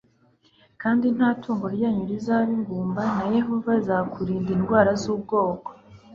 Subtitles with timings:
[0.81, 5.69] kandi nta tungo ryanyu rizaba ingumba n Yehova azakurinda indwara z ubwoko